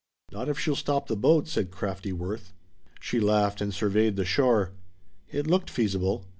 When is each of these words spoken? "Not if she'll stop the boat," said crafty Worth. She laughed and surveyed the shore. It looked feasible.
"Not 0.31 0.49
if 0.49 0.57
she'll 0.57 0.75
stop 0.75 1.05
the 1.05 1.15
boat," 1.15 1.47
said 1.47 1.69
crafty 1.69 2.11
Worth. 2.11 2.53
She 2.99 3.19
laughed 3.19 3.61
and 3.61 3.71
surveyed 3.71 4.15
the 4.15 4.25
shore. 4.25 4.71
It 5.29 5.45
looked 5.45 5.69
feasible. 5.69 6.25